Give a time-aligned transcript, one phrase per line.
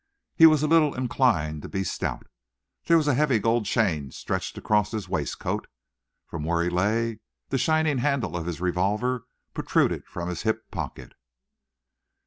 [0.35, 2.25] He was a little inclined to be stout.
[2.85, 5.67] There was a heavy gold chain stretched across his waist coat.
[6.25, 11.13] From where he lay, the shining handle of his revolver protruded from his hip, pocket.